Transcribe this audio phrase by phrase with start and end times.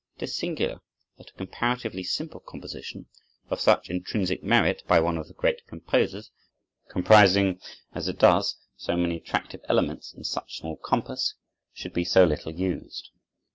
[0.15, 0.81] It is singular
[1.19, 3.05] that a comparatively simple composition,
[3.51, 6.31] of such intrinsic merit, by one of the great composers,
[6.89, 7.59] comprising,
[7.93, 11.35] as it does, so many attractive elements in such small compass,
[11.71, 13.11] should be so little used.